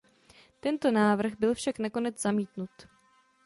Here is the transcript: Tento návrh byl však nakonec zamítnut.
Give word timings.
Tento 0.59 0.91
návrh 0.91 1.33
byl 1.39 1.53
však 1.53 1.79
nakonec 1.79 2.21
zamítnut. 2.21 2.69